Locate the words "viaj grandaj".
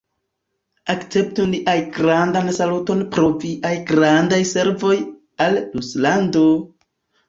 3.47-4.43